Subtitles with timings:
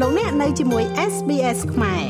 [0.00, 2.04] លោកអ្នកនៅជាមួយ SBS ខ្មែរ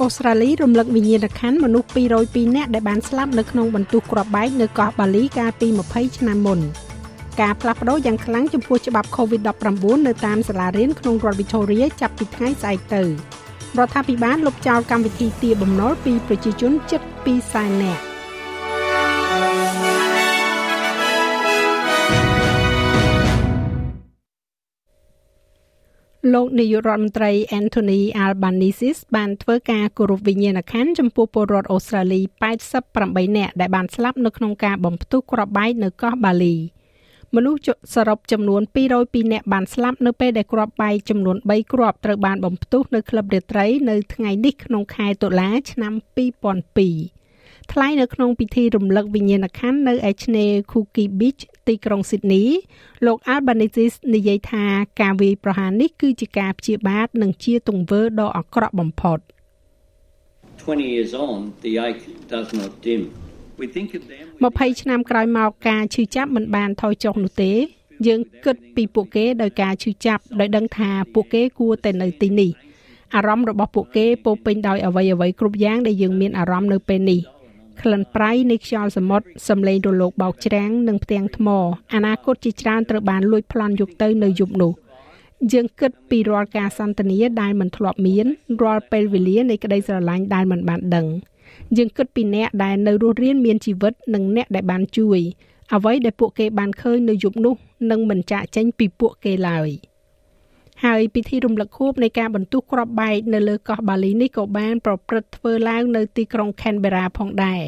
[0.00, 1.88] អូស្ត្រាលីរំលឹកវិញ្ញាណក្ខន្ធមនុស្ស
[2.22, 6.60] 202នាក់ដែលបានស្លាប់នៅក្នុងបន្ទោះគ្រាប់បែកនៅកោះបាលីកាលពី20ឆ្នាំមុន
[7.40, 13.06] ការផ្លាស់ប្ដូរយ៉ាងខ្លាំងចំពោះច្បាប់ COVID-19 នៅតាមសាលារៀនក្នុងរដ្ឋ Victoria ចាប់ពីថ្ងៃស្អែកទៅរ
[13.86, 18.13] ដ្ឋាភិបាលលុបចោលកម្មវិធីទាបំណុលពីប្រជាជនជិត2សែននាក់
[26.32, 32.20] លោកនាយករដ្ឋមន្ត្រី Anthony Albanese បានធ្វើការគោរពវិញ្ញាណក្ខន្ធចំពោះពលរដ្ឋអូស្ត្រាលី
[32.78, 36.54] 88នាក់ដែលបានស្លាប់នៅក្នុងការបំផ្ទុះគ្រាប់បែកនៅកោះបាលី
[37.34, 37.60] មនុស្ស
[37.94, 38.62] សរុបចំនួន
[38.96, 47.23] 202នាក់បានស្លាប់នៅពេលដែលគ្រាប់បែកចំនួន3គ្រាប់ត្រូវបានបំផ្ទុះនៅក្លឹបរាត្រីនៅថ្ងៃនេះក្នុងខែតុលាឆ្នាំ2002
[47.72, 52.46] ថ្លែងនៅក្នុងពិធីរំលឹកវិញ្ញាណក្ខន្ធនៅឯឆ្នេរ Cookie Beach ទីក្រុង Sydney
[53.06, 54.64] លោក Albanese និយាយថា
[55.00, 59.18] ការវាយប្រហារនេះគឺជាការព្យាបាទនិងជាទង្វើដ៏អាក្រក់បំផុត
[60.66, 63.00] 20 years on the ache does not dim
[63.58, 67.52] 20ឆ្នាំក្រោយមកការឈឺចាប់មិនបានថយចុះនោះទេ
[68.06, 72.50] យើងគិតពីពួកគេដោយការឈឺចាប់ដោយដឹងថាពួកគេគួរតែនៅទីនេះ
[73.14, 77.20] អារម្មណ៍របស់ពួកគេពោពេញដោយអ្វីអ្វីគ្រប់យ៉ាងដែលយើងមានអារម្មណ៍នៅពេលនេះ
[77.82, 81.48] ក្លិនប្រៃនៃខ្យល់សមុទ្រសំឡេងរលកបោកច្រាំងនិងផ្ទាំងថ្ម
[81.94, 84.72] អនាគតជាច្រើនត្រូវបានលួចប្លន់យកទៅនៅយប់នោះ
[85.52, 88.26] យើងគិតពីរាល់ការសន្ទនាដែលមិនធ្លាប់មាន
[88.62, 91.06] រាល់ពេលវេលានៃក្តីស្រឡាញ់ដែលមិនបានដឹង
[91.76, 95.20] យើងគិតពីអ្នកដែលនៅរស់រានមានជីវិតនិងអ្នកដែលបានជួយ
[95.74, 97.54] អ្វីដែលពួកគេបានឃើញនៅយប់នោះ
[97.90, 99.70] នឹងមិនចាក់ចេញពីពួកគេឡើយ។
[100.84, 107.62] ហើយពិធីរំលឹកខួបនៃការបន្ទុះគ្រាប់បែកនៅលើកោះបាលីនេះក៏បានប្រព្រឹត្តធ្វើឡើងនៅទីក្រុង Canberra ផងដែរ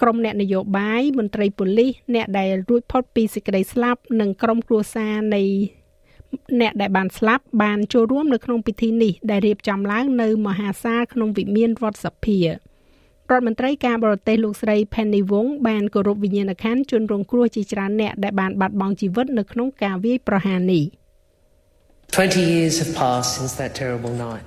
[0.00, 5.42] ក្រុមអ្នកនយោបាយមន្ត្រីប៉ូលីសអ្នកដែលរួចផុតពីសេចក្តីស្លាប់និងក្រុមគ្រួសារនៃ
[6.60, 20.84] អ្នកដែលបានស្លាប់បានចូលរួមនៅក្នុងពិធីនេះដែលរៀបចំឡើងនៅមហាសាលក្នុងវិមានរដ្ឋសភារដ្ឋមន្ត្រីការបរទេសលោកស្រី Penny Wong បានគោរពវិញ្ញាណក្ខន្ធជនរងគ្រោះជាច្រើនអ្នកដែលបានបាត់បង់ជីវិតនៅក្នុងការវាយប្រហារនេះ។
[22.12, 24.46] 20 years have passed since that terrible night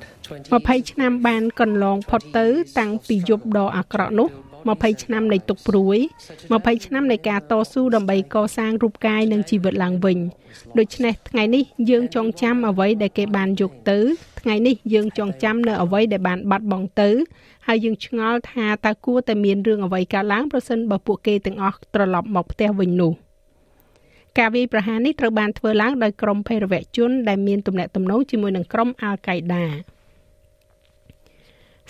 [0.50, 2.46] 20ឆ្នាំបានកន្លងផុតទៅ
[2.80, 4.30] តាំងពីយប់ដ៏អាក្រក់នោះ
[4.66, 5.98] 20ឆ្នាំនៃទុកព្រួយ
[6.42, 10.18] 20ឆ្នាំនៃការតស៊ូដើម្បីកសាងរូបកាយនិងជីវិតឡើងវិញ
[10.80, 14.00] ដូច្នេះថ្ងៃនេះយើងចងចាំអ្វីដែលគេបានយកទៅ
[14.42, 17.10] ថ្ងៃនេះយើងចងចាំនៅអ្វីដែលបានបាត់បង់ទៅ
[17.68, 23.14] ហើយយើងឆ្ងល់ថាតើគួរតែមានរឿងអ្វីកើតឡើងប្រសិនបើពួកគេទាំងអស់ត្រឡប់មកផ្ទះវិញនោះ។
[24.38, 29.66] ការវាយប្រហារនេះត្រូវបានធ្វើឡើងដោយក្រុមភេរវជនដែលមានទំនាក់ទំនងជាមួយនឹងក្រុមអាល់កៃដា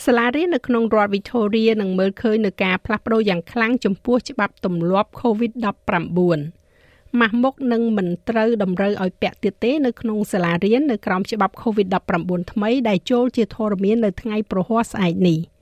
[0.05, 15.39] សាលារៀននៅក្នុងរដ្ឋ Victoria នឹងមើលឃើញនឹងការផ្លាស់ប្ដូរយ៉ាងខ្លាំងចំពោះច្បាប់ទម្លាប់ COVID-19 ម៉ាស់មុខនឹងមិនត្រូវតម្រូវឲ្យពាក់ទៀតទេនៅក្នុងសាលារៀននៅក្រោមច្បាប់ COVID-19 ថ្មីដែលចូលជាធរមាននៅថ្ងៃប្រហ័សស្អែកនេះ។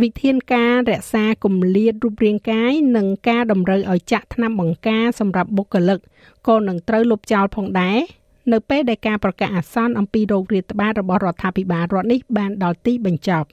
[0.00, 5.98] វិធានការរក្សាគម្លាតរូបរាងកាយនិងការតម្រូវឲ្យចាក់ថ្នាំបង្ការសម្រាប់បុគ្គលិក
[6.48, 7.98] ក៏នឹងត្រូវលុបចោលផងដែរ
[8.52, 13.48] នៅពេលដែលការប្រកាសអាសន្នអំពីโรគរាតត្បាតរបស់រដ្ឋាភិបាលរដ្ឋនេះបានដល់ទីបញ្ចប់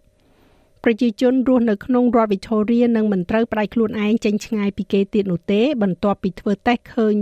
[0.83, 7.15] ប្រជាជនរស់នៅក្នុងរដ្ឋ Victoria នឹងមិនត្រូវផ្ដាច់ខ្លួនឯងចេញឆ្ងាយពីគេទៀតនោះទេ បន្ទាប់ពីធ្វើតេស្តឃើញ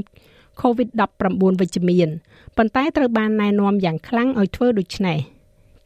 [0.61, 2.09] COVID-19 វិជ្ជមាន
[2.57, 5.19] ប៉ុន្តែត្រូវបានណែនាំយ៉ាងខ្លាំងឲ្យធ្វើដូច្នេះ។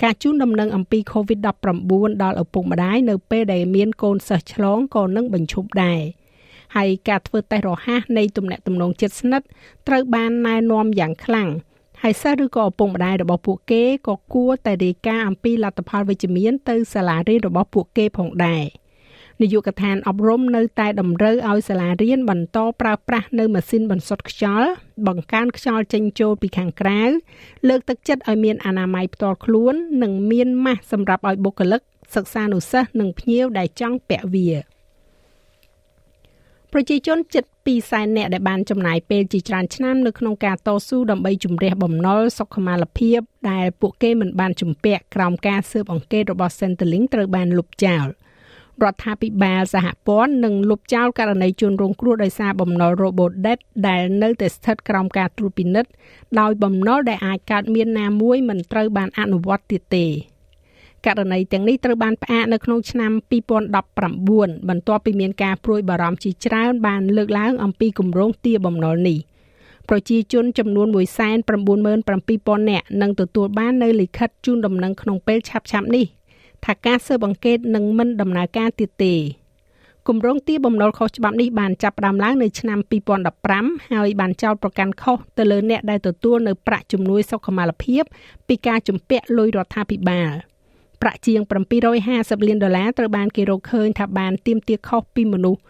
[0.04, 6.02] ការជូនដំណឹងអំពី COVID-19 ដល់ឪពុកម្ដាយនៅពេលដែលមានកូនសិស្សឆ្លងក៏នឹងបញ្ឈប់ដែរ
[6.76, 9.48] ហើយការធ្វើតេស្តរហ័សនៃទំនាក់ទំនងជិតស្និទ្ធ
[9.88, 11.50] ត្រូវបានណែនាំយ៉ាងខ្លាំង
[12.02, 18.64] ហើយសិស្សឬក៏ឪពុកម្ដាយរបស់ពួកគេក៏គួរតែរាយការណ៍អំពីលទ្ធផលវិជ្ជមានទៅសាលារៀនរបស់ពួកគេផងដែរ។
[19.42, 24.70] នាយកដ្ឋានអប់រំនៅតែតម្រូវឲ្យសាលារៀនបន្តប្រើប្រាស់នៅម៉ាស៊ីនបន្សុទ្ធខ្យល់
[25.08, 27.02] បង្កើនខ្យល់ចេញចូលពីខាងក្រៅ
[27.68, 31.82] លើកទឹកចិត្តឲ្យមានអនាម័យផ្ទាល់ខ្លួន និងមានម៉ាស់សម្រាប់ឲ្យបុគ្គលិក
[32.16, 34.50] សិក្សានុសិស្សនិងភ្ញៀវដែលចង់ពាក់វា
[36.74, 43.20] ប្រជាជនជិត2សែននាក់ដែលបានចំណាយពេលជាច្រើនឆ្នាំនៅក្នុងការតស៊ូដើម្បីជំរះបំណុលសុខុមាលភាព
[43.52, 48.08] ដែលពួកគេមិនបានជំពាក់ក្រោមការស៊ើបអង្កេតរបស់ Centrelink ត្រូវបានលុបចោល។
[48.84, 55.92] រដ្ឋាភិបាលសហព័ន្ធនឹងលុបចោលករណីជនរងគ្រោះដោយសារបំណុល Robodebt ដែលនៅតែស្ថិតក្រោមការត្រួតពិនិត្យ
[56.40, 60.08] ដោយបំណុលដែលអាចកើតមានណាមួយមិនត្រូវបានអនុវត្តទៀតទេ
[61.06, 63.12] ករណីទាំងនេះត្រូវបានផ្អាកនៅក្នុងឆ្នាំ
[64.10, 69.20] 2019បន្ទាប់ពីមានការព្រួយបារម្ភជាច្រើនបានលើកឡើងអំពីគម្រោងទារបំណុលនេះ
[69.90, 76.06] ប្រជាជនចំនួន197,000នាក់នឹងទទួលបាននៅលិខិតជូនដំណឹងក្នុងពេលឆាប់ៗនេះ
[76.66, 79.16] ថាការស៊ើបអង្កេតនឹងមិនដំណើរការទៀតទេ
[80.08, 82.80] គម្រោងទារបំណុលខុសច្បាប់នេះបានចាប់ផ្ដើមឡើងនៅឆ្នាំ
[83.36, 88.04] 2015ហើយបានចោទប្រកាន់ខុសទៅលើអ្នកដែលទទួលនៅប្រាក់ជំនួយសុខុមាលភាព
[88.48, 90.32] ពីការជំពាក់លុយរដ្ឋាភិបាល
[91.02, 91.42] ប្រាក់ជាង
[91.94, 95.62] 750លានដុល្លារត្រូវបានគេរកឃើញថាបានទាមទារខុសពីមនុស្ស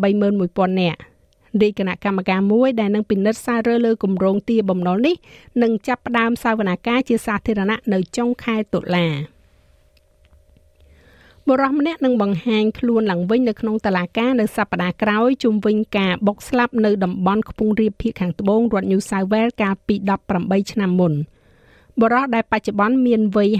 [0.00, 1.00] 381,000នាក់
[1.62, 5.16] រាជគណៈកម្មការមួយដែលនឹងពិនិត្យសាររើលើគម្រោងទារបំណុលនេះ
[5.62, 9.33] នឹងចាប់ផ្ដើមសវនាការជាសាធារណៈនៅចុងខែតុលា
[11.50, 19.94] បរិះម្នាក់នឹងបង្ហាញខ្លួនឡើងវិញនៅក្នុងតឡាការនៅសប្តាហ៍ក្រោយជុំវិញការបុកស្លាប់នៅតំបន់ខ្ពង់រាបភាគខាងត្បូងរដ្ឋ New South Wales កាលពី
[20.34, 21.12] 18ឆ្នាំមុន
[22.02, 23.50] បរិះដែលបច្ចុប្បន្នមានវ័យ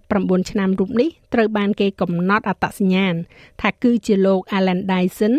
[0.00, 3.14] 59ឆ្នាំរូបនេះត្រូវបានគេកំណត់អត្តសញ្ញាណ
[3.60, 5.34] ថាគឺជាលោក Alan Dyson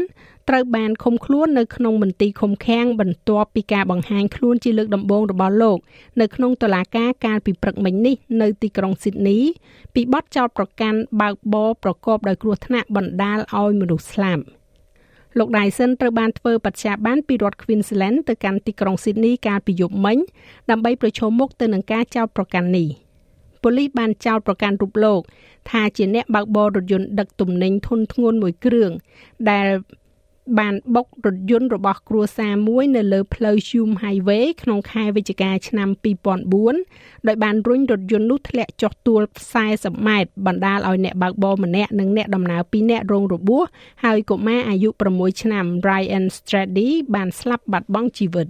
[0.49, 5.77] ត្រូវបានឃុំខ្លួននៅក្នុងមន្ទីរឃុំឃាំងបន្ទាប់ពីការបង្ហាញខ្លួនជាលើកដំបូងរបស់លោក
[6.21, 9.37] នៅក្នុងតុលាការកាលពីព្រឹកមិញនេះនៅទីក្រុងស៊ីដនី
[9.93, 14.43] ពីបទចោទប្រកាន់បើកបរប្រកបដោយគ្រោះថ្នាក់បណ្ដាលឲ្យមនុស្សស្លាប់
[15.37, 20.17] លោក Dyson ត្រូវបានធ្វើបច្ចាប័នពីរដ្ឋ Queensland ទៅកាន់ទីក្រុង Sydney កាលពីយប់មិញ
[20.69, 22.87] ដើម្បីប្រឈមមុខទៅនឹងការចោទប្រកាន់នេះ
[23.63, 25.21] ប៉ូលីសបានចោទប្រកាន់រូបលោក
[25.69, 28.91] ថាជាអ្នកបើកបររថយន្តដឹកទំនិញធុនធ្ងន់មួយគ្រឿង
[29.49, 29.65] ដែល
[30.59, 35.89] បានបុករថយន្តរបស់គ្រួសារមួយនៅលើផ្លូវ Hume Highway ក្នុងខែវិច្ឆិកាឆ្នាំ
[36.57, 39.21] 2004ដោយបានរុញរថយន្តនោះធ្លាក់ចុះទួល
[39.63, 43.65] 40ម៉ែត្របណ្ដាលឲ្យអ្នកបើកបរម្នាក់និងអ្នកដំណើរ2នាក់រងរបួស
[44.03, 48.48] ហើយកុមារអាយុ6ឆ្នាំ Ryan Strady បានស្លាប់បាត់បង់ជីវិត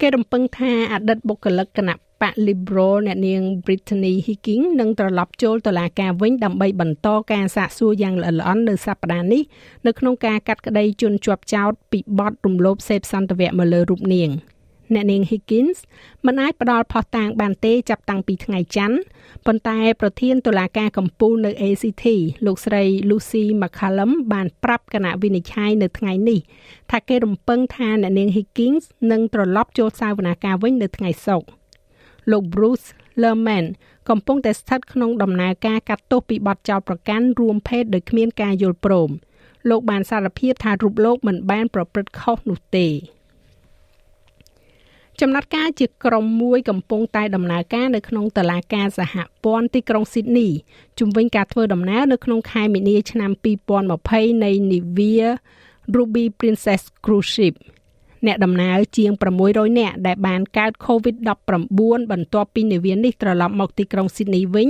[0.00, 9.42] គេរំពឹងថាអតីតបុគ្គលិកគណៈ បក Liberal អ្នកនាង Brittany Higgins នឹងត្រឡប់ចូលតុលាការវិញដើម្បីបន្តការសាកសួរយ៉ាងល្អិតល្អន់នៅសប្តាហ៍នេះ
[9.86, 14.30] នៅក្នុងការកាត់ក្តីជន់ជាប់ចោតពីបទរំលោភសេពសន្តិវៈមកលើរូបនាង។
[14.94, 15.78] អ្នកនាង Higgins
[16.26, 18.98] មិនអាចផ្ដល់ផុសតាងបានទេចាប់តាំងពីថ្ងៃច័ន្ទ
[19.46, 22.04] ប៉ុន្តែប្រធានតុលាការកំពូលនៅ ACT
[22.46, 26.40] លោកស្រី Lucy McCallum បានប្រាប់គណៈវិនិច្ឆ័យនៅថ្ងៃនេះ
[26.90, 31.46] ថាគេរំពឹងថាអ្នកនាង Higgins នឹងត្រឡប់ចូលសាវនាការវិញនៅថ្ងៃសុក្រ
[32.30, 32.86] លោក Bruce
[33.22, 33.64] Lerman
[34.08, 39.10] កំពុងតែស្ថិតក្នុងដំណើរការកាត់ទោសពីបទចោទប្រកាន់រួមភេទដោយគ្មានការយល់ព្រម
[39.70, 42.88] លោកបានសារភាពថារូបលោកមិនបានប្រព្រឹត្តខុសនោះទេ
[45.20, 49.14] ចំណាត់ការជាក្រុមមួយកំពុងតែដំណើរការនៅក្នុងតឡាការសហ
[49.44, 50.48] ព័ន្ធទីក្រុងស៊ីដនី
[51.00, 53.30] ជំវិញការធ្វើដំណើរនៅក្នុងខែមីនាឆ្នាំ
[53.86, 55.28] 2020នៃ Nivea
[55.94, 57.54] Ruby Princess Cruise Ship
[58.26, 59.10] អ្នកដំណើរជាង
[59.44, 64.68] 600នាក់ដែលបានកើត COVID-19 បន្ទាប់ពីនាវានេះត្រឡប់មកទីក្រុងស៊ីដនីវិញ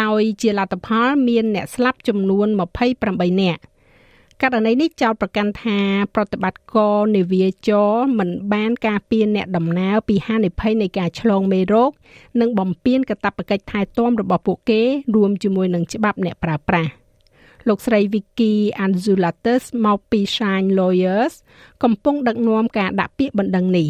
[0.00, 2.46] ដោយជាលទ្ធផលមានអ្នកស្លាប់ចំនួន
[2.96, 3.62] 28នាក់
[4.42, 5.78] ករណីនេះចោទប្រកាន់ថា
[6.14, 11.90] ប្រតិបត្តិការនាវាចរមិនបានការពារអ្នកដំណើរពីហានិភ័យនៃការឆ្លងមេរោគ
[12.40, 14.80] និងបំពានកាតព្វកិច្ចថែទាំរបស់ពួកគេ
[15.14, 16.99] រួមជាមួយនឹងច្បាប់អ្នកប្រើប្រាស់
[17.68, 18.52] លោកស្រី Vicky
[18.84, 21.34] Anzulatus មកពី Shine Lawyers
[21.82, 23.88] កំពុងដឹកនាំការដាក់ពាក្យបណ្ដឹងនេះ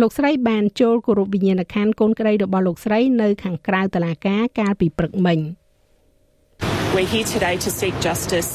[0.00, 5.40] លោកស្រីបានចូលគោរពវិញ្ញាណក្ខន្ធកូនក្រីរបស់លោកស្រីនៅខាងក្រៅតុលាការកាលពីព្រឹកមិញ
[6.94, 8.50] We're here today to seek justice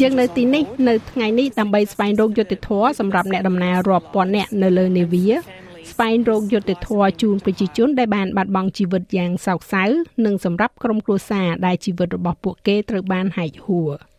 [0.00, 5.26] យើងនៅទីនេះនៅថ្ងៃនេះដើម្បីស្វែងរកយុត្តិធម៌សម្រាប់អ្នកដំណើររាប់ពាន់នាក់នៅលើនាវា
[5.90, 9.84] ស្វែងរកយុត្តិធម៌ជូនប្រជាជនដែលបានបាត់បង់ជីវិតយ៉ាងសោកសៅ
[10.24, 13.92] និងសម្រាប់ក្រុមគ្រួសារដែលជីវិតរបស់ពួកគេត្រូវបានហែកហួរ។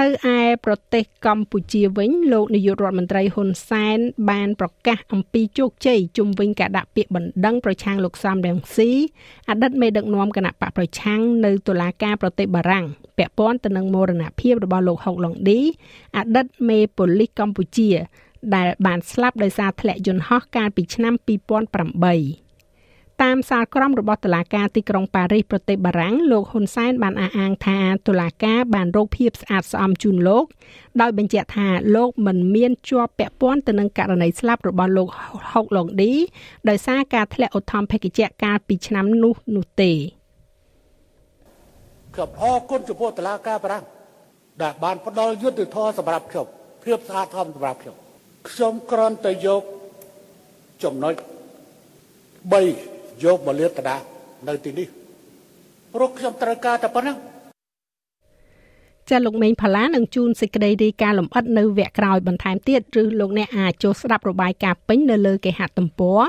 [0.00, 3.98] នៅឯប្រទេសកម្ពុជាវិញលោកនាយករដ្ឋមន្ត្រីហ៊ុនសែន
[4.30, 8.90] បានប្រកាសអំពីជោគជ័យជុំវិញការដាក់ពាក្យបណ្ដឹងប្រឆាំងលោកសំរងស៊ី
[9.48, 12.84] អតីតមេដឹកនាំគណៈបកប្រឆាំងនៅតុលាការប្រទេសបារាំង
[13.18, 15.60] ពាក់ព័ន្ធទៅនឹងមរណភាពរបស់លោកហុកឡុងឌី
[16.16, 17.88] អតីតមេប៉ូលីសកម្ពុជា
[18.54, 21.14] ដែលបានស្លាប់ដោយសារធ្លាក់យន្តហោះកាលពីឆ្នាំ
[22.38, 22.46] 2008
[23.22, 30.44] តាមសាលក្រមរបស់តុលាការទីក្រុងប៉ារីសប្រទេសបារាំងលោកហ៊ុនសែនបានអះអាងថាតុលាការបានរកភាពស្អាតស្អំជូនលោក
[31.00, 35.08] ដោយបញ្ជាក់ថាលោកមិនមានជាប់ពាក់ព័ន្ធទៅនឹងករណីស្លាប់របស់លោក
[35.52, 36.12] ហុកឡុងឌី
[36.68, 39.92] ដោយសារការធ្លាក់ឧទ្ធម្ភាគចក្រកាលពីឆ្នាំនោះនោះទេ
[42.14, 43.84] ខ្ញុំអរគុណចំពោះតុលាការបារាំង
[44.62, 46.46] ដែលបានផ្ដល់យុត្តិធម៌សម្រាប់ខ្ញុំ
[46.84, 48.05] ភាពស្អាតស្អំសម្រាប់ខ្ញុំ
[48.48, 49.62] ខ្ញុំគ្រាន់តែយក
[50.82, 51.14] ចំណុច
[52.54, 53.96] 3យកមកលាបតា
[54.48, 54.88] នៅទីនេះ
[55.94, 57.16] ព្រោះខ្ញុំត្រូវការតែប៉ុណ្ណឹង
[59.10, 66.20] ចាលោកមេងផល្លានឹងជួនសេចក្តីរាយការណ៍លម្អិតនៅវគ្គក្រោយបន្ថែមទៀតឬលោកអ្នកអាចចូលស្ដាប់របាយការណ៍ពេញនៅលើគេហទំព័រ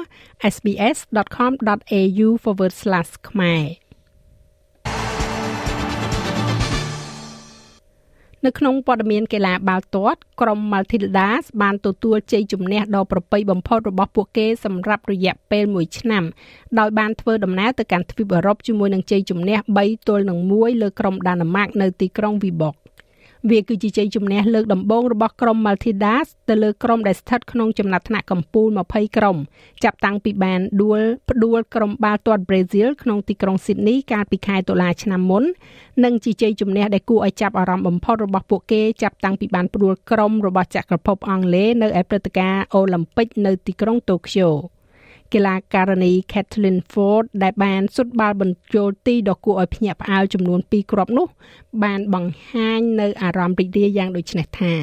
[0.54, 2.28] sbs.com.au/
[3.30, 3.87] ខ្មែរ
[8.48, 16.24] នៅក្នុងព័ត៌មានកីឡាបាល់ទាត់ក្រុម Matildas បានទទួលជ័យជំនះដ៏ប្រពៃបំផុតរបស់ពួកគេសម្រាប់រយៈពេល1ឆ្នាំ
[16.80, 22.76] ដោយបានធ្វើដំណើរទៅកាន់ទ្វីបអឺរ៉ុបជាមួយនឹងជ័យជំនះ3ទល់នឹង1លើក្រុមដាណឺម៉ាកនៅទីក្រុង Viborg
[23.52, 29.38] វាគឺជាជ័យជំនះលើកដំបូងរបស់ក្រុម Maltidas ទៅលើក្រុមដែលស្ថិតក្នុងចំណាត់ថ្នាក់កំពូល20ក្រុម
[29.84, 35.44] ចាប់តាំងពីបានដួលផ្ដួលក្រុមបាល់ទាត់ប្រេស៊ីលក្នុងទីក្រុងស៊ីដនីកាលពីខែតុលាឆ្នាំមុន
[36.04, 44.77] និងជាជ័យជំនះដែលគួរឲ្យចាប់អារម្មណ៍បំផុតរបស់ពួកគេចាប់តាំងពីបានផ្ដួលក្រុមរបស់ចក្រភពអង់គ្លេសនៅឯព្រឹត្តិការណ៍អូឡ িম্প ិកនៅទីក្រុងតូក្យូ
[45.34, 51.28] កីឡាករនី Kathleen Ford ដែលបានសុតបាល់បញ្ចូលទីដ៏គួរឲ្យភ្ញាក់ផ្អើលចំនួន2គ្រាប់នោះ
[51.84, 54.76] បានបង្ហាញនៅអារម្មណ៍រីករាយយ៉ាងដូចនេះថា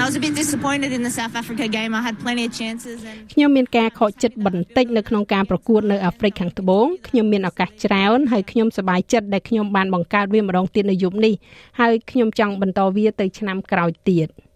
[0.00, 1.92] I was a bit disappointed in the South Africa game.
[1.92, 11.34] I had plenty of chances and ខ្ញុំមានការខកចិត្តបន្តិចនៅក្នុងការប្រកួតនៅអាហ្វ្រិកខាងត្បូងខ្ញុំមានឱកាសច្រើនហើយខ្ញុំសប្បាយចិត្តដែលខ្ញុំបានបង្កើតវាម្ដងទៀតនៅយប់នេះ
[11.80, 14.28] ហើយខ្ញុំចង់បន្តវាទៅឆ្នាំក្រោយទៀត។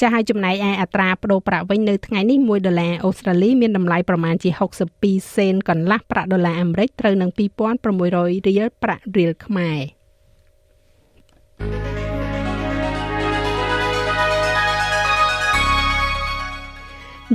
[0.00, 4.50] ចាស់ហើយចំណែកឯអត្រាប្តូរប្រាក់វិញនៅថ្ងៃនេះ1ដុល្លារអូស្ត្រាលីមានតម្លៃប្រមាណជា
[4.92, 9.80] 62សេនកន្លះប្រាក់ដុល្លារអាមេរិកត្រូវនឹង2600រៀលប្រាក់រៀលខ្មែរ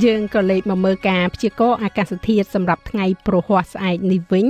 [0.05, 4.47] យើងក៏លេខមកមើលការព្យាករណ៍អាកាសធាតុសម្រាប់ថ្ងៃព្រហស្បតិ៍ស្អែកនេះវិញ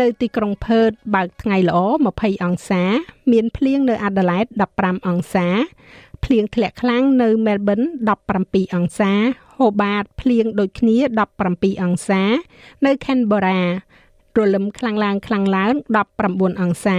[0.00, 1.78] នៅទីក្រុងផឺតបើកថ្ងៃល្អ
[2.12, 2.82] 20អង្សា
[3.32, 4.44] មានភ្លៀងនៅអាដាលេដ
[4.76, 5.46] 15អង្សា
[6.26, 7.80] ភ្លៀងធ្លាក់ខ្លាំងនៅមែលប៊ន
[8.28, 9.12] 17អង្សា
[9.58, 10.96] ហូបាតភ្លៀងដូចគ្នា
[11.40, 12.22] 17អង្សា
[12.86, 13.62] នៅខេនបូរ៉ា
[14.38, 15.72] រលឹមខ្លាំងឡើងខ្លាំងឡើង
[16.16, 16.98] 19អង្សា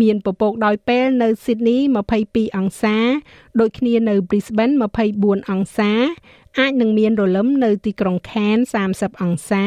[0.00, 1.76] មានពពកដោយពេលនៅស៊ីដនី
[2.16, 2.96] 22អង្សា
[3.60, 4.74] ដូចគ្នានៅ Brisbane
[5.12, 5.90] 24អង្សា
[6.58, 9.64] អាចនឹងមានរលឹមនៅទីក្រុង Cairns 30អង្សា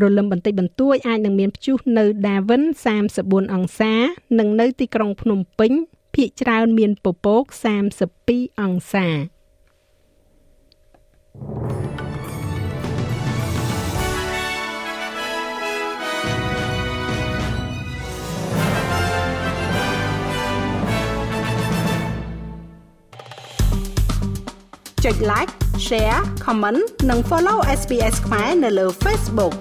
[0.00, 2.62] រលឹមបន្តិចបន្តួចអាចនឹងមានព្យុះនៅ Darwin
[3.08, 3.92] 34អង្សា
[4.38, 5.72] និងនៅទីក្រុងភ្នំពេញ
[6.14, 7.44] ភាគច្រើនមានពពក
[8.02, 9.08] 32អង្សា
[25.04, 25.52] ចុច like
[25.86, 29.54] share comment និង follow SPS ខ្មែរនៅលើ Facebook